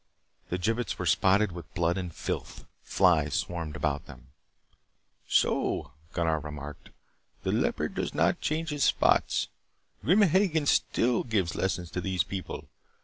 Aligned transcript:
The 0.49 0.57
gibbets 0.57 0.97
were 0.97 1.05
spotted 1.05 1.51
with 1.51 1.71
blood 1.75 1.95
and 1.95 2.11
filth. 2.11 2.65
Flies 2.81 3.35
swarmed 3.35 3.75
about 3.75 4.07
them. 4.07 4.29
"So," 5.27 5.91
Gunnar 6.11 6.39
remarked. 6.39 6.89
"The 7.43 7.51
leopard 7.51 7.93
does 7.93 8.15
not 8.15 8.41
change 8.41 8.71
his 8.71 8.83
spots. 8.83 9.49
Grim 10.03 10.23
Hagen 10.23 10.65
still 10.65 11.23
gives 11.23 11.53
lessons 11.53 11.91
to 11.91 12.01
these 12.01 12.23
people. 12.23 12.67